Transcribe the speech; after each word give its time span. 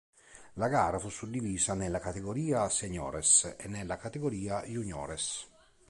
La 0.55 0.67
gara 0.67 0.97
fu 0.97 1.09
suddivisa 1.09 1.75
nella 1.75 1.99
categoria 1.99 2.67
"Seniores" 2.69 3.53
e 3.55 3.67
nella 3.67 3.97
categoria 3.97 4.63
"Juniores". 4.63 5.47